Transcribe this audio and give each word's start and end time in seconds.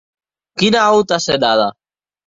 Quina 0.61 0.81
auta 0.95 1.15
asenada! 1.21 1.73